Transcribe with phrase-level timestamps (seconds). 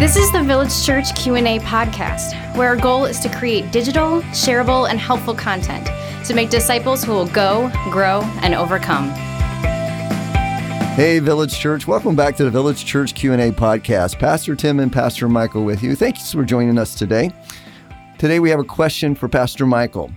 [0.00, 4.88] This is the Village Church Q&A podcast, where our goal is to create digital, shareable,
[4.88, 5.90] and helpful content
[6.26, 9.10] to make disciples who will go, grow, and overcome.
[10.94, 14.18] Hey Village Church, welcome back to the Village Church Q&A podcast.
[14.18, 15.94] Pastor Tim and Pastor Michael with you.
[15.94, 17.30] Thanks for joining us today.
[18.16, 20.10] Today we have a question for Pastor Michael.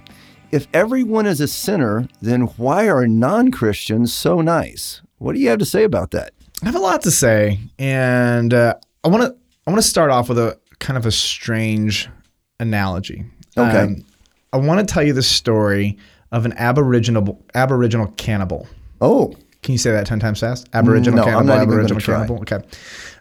[0.52, 5.02] If everyone is a sinner, then why are non-Christians so nice?
[5.18, 6.32] What do you have to say about that?
[6.62, 10.12] I have a lot to say, and uh, I want to I want to start
[10.12, 12.10] off with a kind of a strange
[12.60, 13.26] analogy.
[13.58, 13.80] Okay.
[13.80, 14.06] Um,
[14.52, 15.98] I want to tell you the story
[16.32, 18.68] of an aboriginal aboriginal cannibal.
[19.02, 20.68] Oh, Can you say that ten times fast?
[20.74, 21.48] Aboriginal No, I'm cannibal.
[21.48, 22.16] not even gonna aboriginal try.
[22.16, 22.40] cannibal.
[22.42, 22.60] Okay.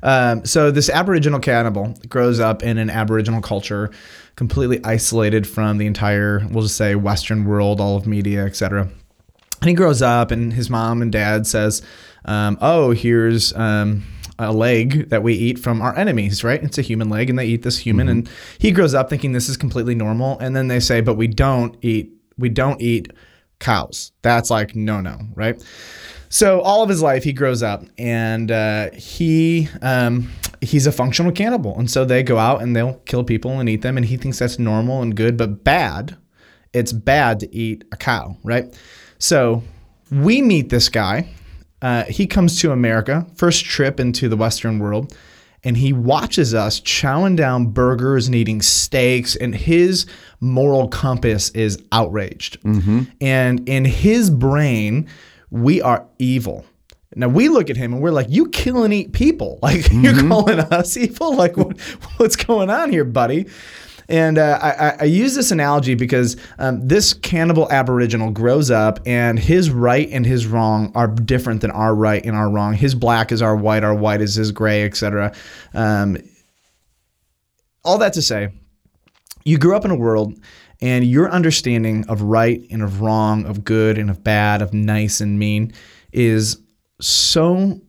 [0.02, 3.90] Um, so this aboriginal cannibal grows up in an aboriginal culture,
[4.36, 8.88] completely isolated from the entire, we'll just say, Western world, all of media, etc.
[9.60, 11.82] And he grows up, and his mom and dad says,
[12.24, 13.54] um, "Oh, here's."
[14.42, 16.62] A leg that we eat from our enemies, right?
[16.62, 18.08] It's a human leg, and they eat this human.
[18.08, 20.38] And he grows up thinking this is completely normal.
[20.38, 22.12] And then they say, "But we don't eat.
[22.38, 23.12] We don't eat
[23.58, 24.12] cows.
[24.22, 25.62] That's like no, no, right?"
[26.28, 30.30] So all of his life, he grows up and uh, he um,
[30.62, 33.82] he's a functional cannibal, and so they go out and they'll kill people and eat
[33.82, 36.16] them, and he thinks that's normal and good, but bad.
[36.72, 38.74] It's bad to eat a cow, right?
[39.18, 39.62] So
[40.10, 41.28] we meet this guy.
[41.82, 45.14] Uh, he comes to America, first trip into the Western world,
[45.64, 50.06] and he watches us chowing down burgers and eating steaks, and his
[50.40, 52.58] moral compass is outraged.
[53.20, 55.08] And in his brain,
[55.50, 56.64] we are evil.
[57.14, 59.58] Now we look at him and we're like, "You kill and eat people.
[59.62, 61.34] Like you're calling us evil?
[61.36, 61.78] Like what,
[62.16, 63.46] what's going on here, buddy?"
[64.12, 69.38] And uh, I, I- use this analogy because um, this cannibal aboriginal grows up, and
[69.38, 72.74] his right and his wrong are different than our right and our wrong.
[72.74, 75.34] His black is our white, our white is his gray, etc.
[75.72, 76.18] Um,
[77.84, 78.50] all that to say,
[79.44, 80.38] you grew up in a world
[80.82, 85.20] and your understanding of right and of wrong, of good and of bad, of nice
[85.22, 85.72] and mean
[86.12, 86.58] is
[87.00, 87.80] so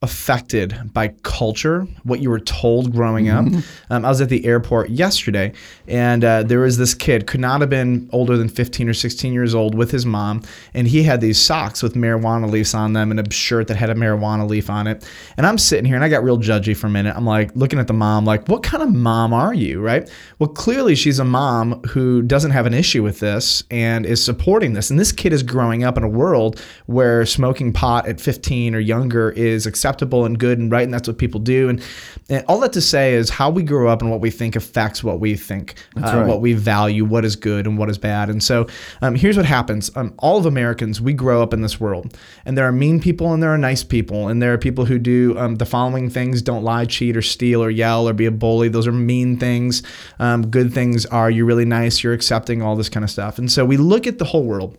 [0.00, 3.44] affected by culture, what you were told growing up.
[3.90, 5.52] Um, I was at the airport yesterday,
[5.86, 9.32] and uh, there was this kid, could not have been older than 15 or 16
[9.32, 10.42] years old, with his mom,
[10.74, 13.88] and he had these socks with marijuana leaves on them and a shirt that had
[13.88, 15.08] a marijuana leaf on it.
[15.36, 17.16] And I'm sitting here, and I got real judgy for a minute.
[17.16, 20.08] I'm like looking at the mom, like, what kind of mom are you, right?
[20.38, 24.74] Well, clearly she's a mom who doesn't have an issue with this and is supporting
[24.74, 24.90] this.
[24.90, 28.78] And this kid is growing up in a world where smoking pot at 15 or
[28.78, 31.68] younger is acceptable and good and right, and that's what people do.
[31.68, 31.82] And,
[32.28, 35.02] and all that to say is how we grow up and what we think affects
[35.02, 36.26] what we think, uh, right.
[36.26, 38.30] what we value, what is good and what is bad.
[38.30, 38.66] And so
[39.02, 42.56] um, here's what happens: um, all of Americans, we grow up in this world, and
[42.56, 45.38] there are mean people and there are nice people, and there are people who do
[45.38, 48.68] um, the following things: don't lie, cheat, or steal, or yell, or be a bully.
[48.68, 49.82] Those are mean things.
[50.18, 53.38] Um, good things are you're really nice, you're accepting, all this kind of stuff.
[53.38, 54.76] And so we look at the whole world.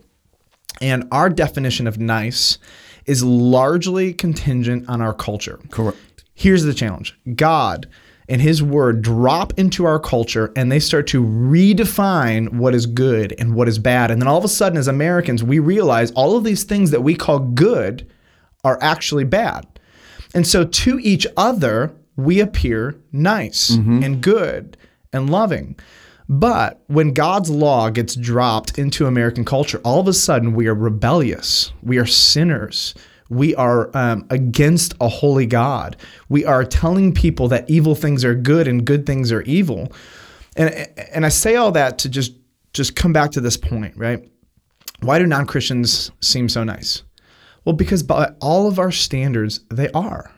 [0.80, 2.58] And our definition of nice
[3.06, 5.58] is largely contingent on our culture.
[5.70, 5.98] Correct.
[6.34, 7.88] Here's the challenge God
[8.28, 13.34] and His Word drop into our culture and they start to redefine what is good
[13.38, 14.10] and what is bad.
[14.10, 17.02] And then all of a sudden, as Americans, we realize all of these things that
[17.02, 18.08] we call good
[18.64, 19.66] are actually bad.
[20.34, 24.02] And so to each other, we appear nice mm-hmm.
[24.02, 24.76] and good
[25.12, 25.76] and loving.
[26.30, 30.74] But when God's law gets dropped into American culture, all of a sudden we are
[30.74, 31.72] rebellious.
[31.82, 32.94] We are sinners.
[33.30, 35.96] We are um, against a holy God.
[36.28, 39.92] We are telling people that evil things are good and good things are evil.
[40.56, 42.34] And, and I say all that to just
[42.72, 44.30] just come back to this point, right?
[45.00, 47.02] Why do non Christians seem so nice?
[47.64, 50.32] Well, because by all of our standards, they are.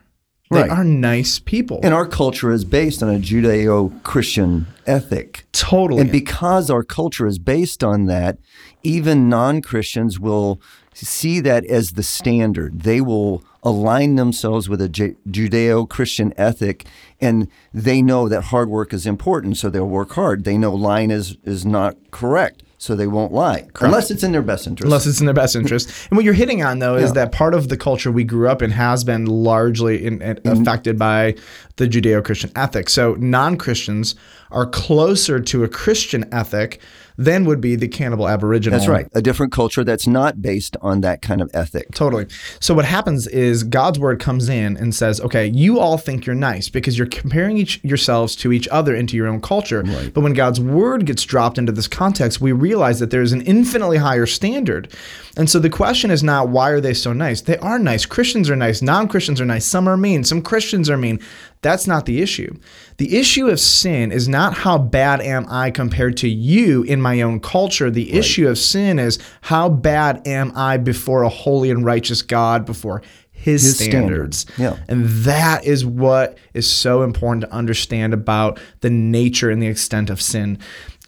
[0.51, 0.71] They Right.
[0.71, 1.81] are nice people.
[1.83, 5.45] And our culture is based on a Judeo-Christian ethic.
[5.53, 6.01] totally.
[6.01, 8.39] And because our culture is based on that,
[8.83, 10.61] even non Christians will
[10.95, 12.83] see that as the standard.
[12.83, 16.85] They will align themselves with a Judeo Christian ethic
[17.21, 20.45] and they know that hard work is important, so they'll work hard.
[20.45, 24.43] They know lying is, is not correct, so they won't lie, unless it's in their
[24.43, 24.85] best interest.
[24.87, 25.89] unless it's in their best interest.
[26.11, 28.61] And what you're hitting on, though, is that part of the culture we grew up
[28.61, 30.61] in has been largely in, in- Mm-hmm.
[30.63, 31.37] affected by
[31.77, 32.91] the Judeo-Christian ethic.
[32.91, 34.17] So non-Christians
[34.51, 36.81] are closer to a Christian ethic
[37.23, 38.79] than would be the cannibal Aboriginal.
[38.79, 39.09] That's right.
[39.15, 41.91] A different culture that's not based on that kind of ethic.
[41.95, 42.27] Totally.
[42.61, 46.35] So what happens is God's word comes in and says, "Okay, you all think you're
[46.35, 49.83] nice because you're comparing each yourselves to each other into your own culture.
[50.15, 53.99] But when God's word gets dropped into this context, we realize that there's an infinitely
[53.99, 54.89] higher standard.
[55.37, 57.41] And so the question is not why are they so nice?
[57.41, 58.05] They are nice.
[58.05, 58.83] Christians are nice.
[58.83, 59.65] Non-Christians are nice.
[59.65, 60.25] Some are mean.
[60.25, 61.21] Some Christians are mean.
[61.63, 62.55] That's not the issue.
[62.97, 67.23] The issue of sin is not how bad am I compared to you in my
[67.23, 67.89] own culture.
[67.89, 72.65] The issue of sin is how bad am I before a holy and righteous God,
[72.67, 74.39] before his, His standards.
[74.39, 74.79] standards.
[74.79, 74.85] Yeah.
[74.89, 80.11] And that is what is so important to understand about the nature and the extent
[80.11, 80.59] of sin.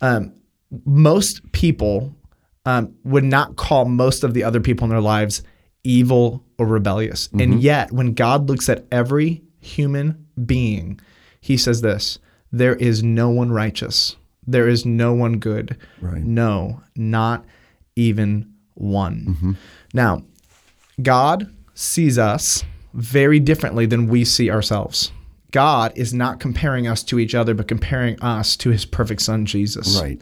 [0.01, 0.33] Um,
[0.85, 2.15] most people
[2.65, 5.43] um, would not call most of the other people in their lives
[5.85, 7.29] evil or rebellious.
[7.39, 11.01] And yet, when God looks at every human being,
[11.41, 12.19] he says this
[12.53, 14.17] there is no one righteous,
[14.47, 15.77] there is no one good.
[16.01, 16.23] Right.
[16.23, 17.45] No, not
[17.97, 19.27] even one.
[19.29, 19.53] Mm-hmm.
[19.93, 20.23] Now,
[21.03, 25.11] God sees us very differently than we see ourselves.
[25.51, 29.47] God is not comparing us to each other, but comparing us to his perfect son,
[29.47, 30.01] Jesus.
[30.01, 30.21] Right.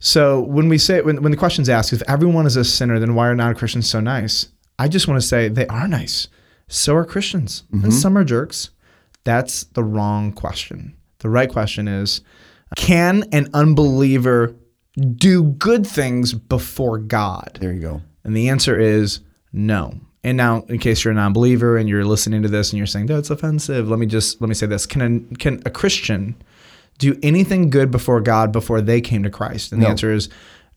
[0.00, 3.14] So when we say, when, when the question's asked, if everyone is a sinner, then
[3.14, 4.48] why are non Christians so nice?
[4.78, 6.28] I just want to say they are nice.
[6.68, 7.62] So are Christians.
[7.72, 7.90] And mm-hmm.
[7.92, 8.70] some are jerks.
[9.24, 10.96] That's the wrong question.
[11.18, 12.20] The right question is
[12.76, 14.56] can an unbeliever
[15.14, 17.58] do good things before God?
[17.60, 18.02] There you go.
[18.24, 19.20] And the answer is
[19.52, 19.94] no.
[20.24, 23.06] And now, in case you're a non-believer and you're listening to this and you're saying
[23.06, 26.40] that's offensive, let me just let me say this: Can a, can a Christian
[26.98, 29.72] do anything good before God before they came to Christ?
[29.72, 30.28] And the answer is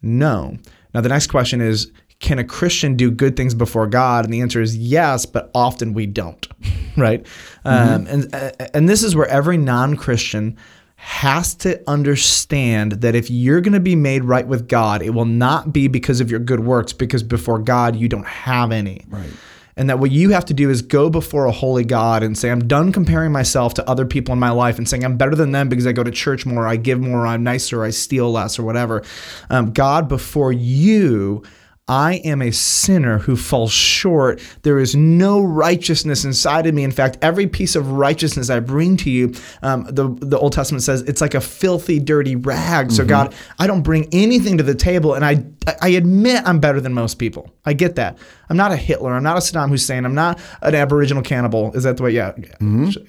[0.02, 0.58] no.
[0.96, 1.92] Now, the next question is:
[2.26, 4.26] Can a Christian do good things before God?
[4.26, 6.48] And the answer is yes, but often we don't.
[6.98, 7.24] right?
[7.64, 8.36] Um, and
[8.74, 10.58] and this is where every non-Christian
[10.96, 15.26] has to understand that if you're going to be made right with God, it will
[15.26, 19.06] not be because of your good works, because before God, you don't have any.
[19.08, 19.30] Right.
[19.78, 22.50] And that what you have to do is go before a holy God and say,
[22.50, 25.52] I'm done comparing myself to other people in my life and saying I'm better than
[25.52, 28.58] them because I go to church more, I give more, I'm nicer, I steal less,
[28.58, 29.04] or whatever.
[29.52, 31.44] Um, God, before you,
[31.88, 34.42] I am a sinner who falls short.
[34.64, 36.84] There is no righteousness inside of me.
[36.84, 40.82] In fact, every piece of righteousness I bring to you, um, the, the Old Testament
[40.82, 42.92] says it's like a filthy, dirty rag.
[42.92, 45.46] So, God, I don't bring anything to the table, and I,
[45.80, 47.54] I admit I'm better than most people.
[47.66, 48.18] I get that.
[48.50, 49.14] I'm not a Hitler.
[49.14, 50.06] I'm not a Saddam Hussein.
[50.06, 51.72] I'm not an Aboriginal cannibal.
[51.74, 52.12] Is that the way?
[52.12, 52.34] Yeah,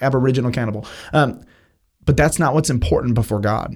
[0.02, 0.86] Aboriginal cannibal.
[1.14, 1.42] Um,
[2.04, 3.74] but that's not what's important before God.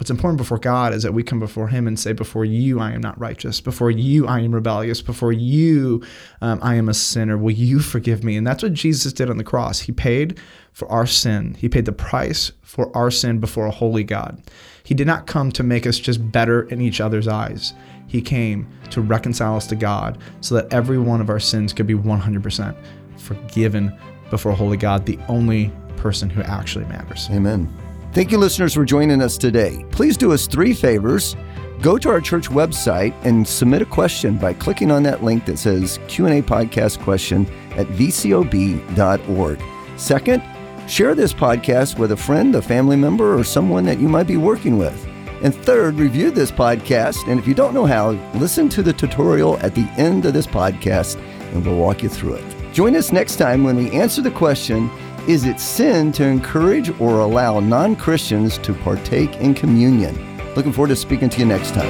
[0.00, 2.92] What's important before God is that we come before Him and say, Before you, I
[2.92, 3.60] am not righteous.
[3.60, 5.02] Before you, I am rebellious.
[5.02, 6.02] Before you,
[6.40, 7.36] um, I am a sinner.
[7.36, 8.38] Will you forgive me?
[8.38, 9.80] And that's what Jesus did on the cross.
[9.80, 10.40] He paid
[10.72, 14.42] for our sin, He paid the price for our sin before a holy God.
[14.84, 17.74] He did not come to make us just better in each other's eyes.
[18.06, 21.86] He came to reconcile us to God so that every one of our sins could
[21.86, 22.74] be 100%
[23.18, 23.94] forgiven
[24.30, 27.28] before a holy God, the only person who actually matters.
[27.30, 27.70] Amen.
[28.12, 29.86] Thank you, listeners, for joining us today.
[29.92, 31.36] Please do us three favors.
[31.80, 35.60] Go to our church website and submit a question by clicking on that link that
[35.60, 37.46] says Q&A podcast question
[37.76, 39.62] at vcob.org.
[39.96, 40.42] Second,
[40.88, 44.36] share this podcast with a friend, a family member, or someone that you might be
[44.36, 45.06] working with.
[45.44, 47.28] And third, review this podcast.
[47.28, 50.48] And if you don't know how, listen to the tutorial at the end of this
[50.48, 51.16] podcast
[51.54, 52.72] and we'll walk you through it.
[52.72, 54.90] Join us next time when we answer the question
[55.30, 60.12] Is it sin to encourage or allow non Christians to partake in communion?
[60.56, 61.86] Looking forward to speaking to you next time.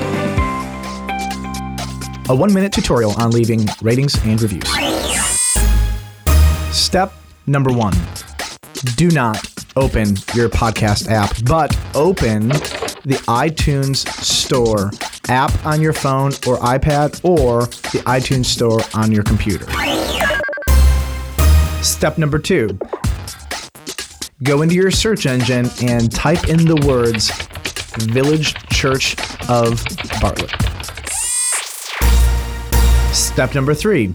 [2.29, 4.69] A one minute tutorial on leaving ratings and reviews.
[6.71, 7.14] Step
[7.47, 7.95] number one
[8.97, 9.43] do not
[9.75, 12.49] open your podcast app, but open
[13.07, 14.91] the iTunes Store
[15.31, 19.64] app on your phone or iPad or the iTunes Store on your computer.
[21.83, 22.79] Step number two
[24.42, 27.30] go into your search engine and type in the words
[28.12, 29.16] Village Church
[29.49, 29.85] of
[30.20, 30.50] Bartlett.
[33.14, 34.12] Step number three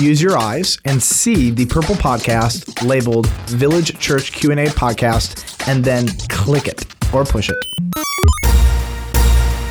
[0.00, 6.06] use your eyes and see the purple podcast labeled Village Church Q&A podcast and then
[6.28, 7.56] click it or push it.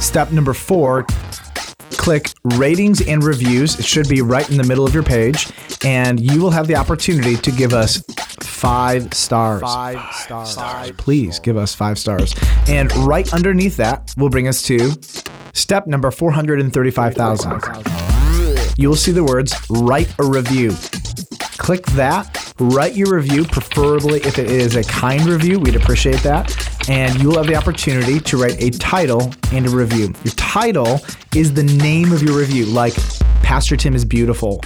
[0.02, 1.06] Step number 4
[1.92, 3.78] click ratings and reviews.
[3.80, 5.50] It should be right in the middle of your page
[5.84, 8.02] and you will have the opportunity to give us
[8.58, 9.62] 5 stars.
[9.62, 10.92] 5 stars.
[10.98, 12.36] Please give us 5 stars.
[12.68, 14.92] And right underneath that will bring us to
[15.54, 18.08] step number 435,000
[18.78, 20.72] you will see the words write a review.
[21.58, 26.56] Click that, write your review, preferably if it is a kind review, we'd appreciate that.
[26.88, 30.14] And you will have the opportunity to write a title and a review.
[30.24, 31.00] Your title
[31.36, 32.94] is the name of your review, like
[33.42, 34.62] Pastor Tim is beautiful.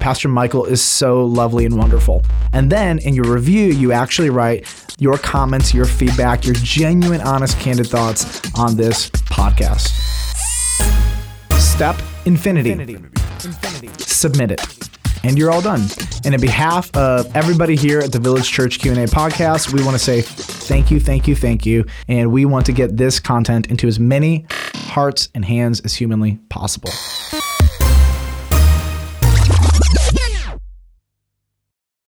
[0.00, 2.22] Pastor Michael is so lovely and wonderful.
[2.52, 4.66] And then in your review, you actually write
[4.98, 9.88] your comments, your feedback, your genuine, honest, candid thoughts on this podcast.
[11.58, 12.70] Step infinity.
[13.98, 14.60] Submit it.
[15.22, 15.82] and you're all done.
[16.24, 19.98] And in behalf of everybody here at the Village Church Q&A podcast, we want to
[20.02, 21.84] say thank you, thank you, thank you.
[22.08, 26.38] And we want to get this content into as many hearts and hands as humanly
[26.48, 26.90] possible.